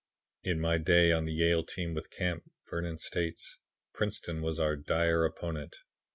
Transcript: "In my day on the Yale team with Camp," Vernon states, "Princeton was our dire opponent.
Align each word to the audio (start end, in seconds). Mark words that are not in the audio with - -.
"In 0.41 0.59
my 0.59 0.79
day 0.79 1.11
on 1.11 1.25
the 1.25 1.31
Yale 1.31 1.63
team 1.63 1.93
with 1.93 2.09
Camp," 2.09 2.49
Vernon 2.67 2.97
states, 2.97 3.59
"Princeton 3.93 4.41
was 4.41 4.59
our 4.59 4.75
dire 4.75 5.25
opponent. 5.25 5.75